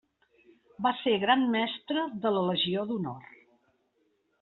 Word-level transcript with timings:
Va 0.85 0.93
ser 1.01 1.13
Gran 1.25 1.45
Mestre 1.57 2.09
de 2.27 2.35
la 2.39 2.45
Legió 2.51 2.91
d'Honor. 2.91 3.33